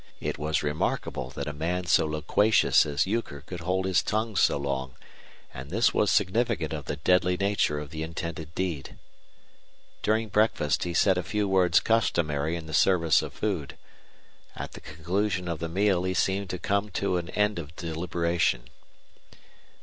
[0.19, 4.57] It was remarkable that a man as loquacious as Euchre could hold his tongue so
[4.57, 4.95] long;
[5.53, 8.97] and this was significant of the deadly nature of the intended deed.
[10.01, 13.77] During breakfast he said a few words customary in the service of food.
[14.55, 18.71] At the conclusion of the meal he seemed to come to an end of deliberation.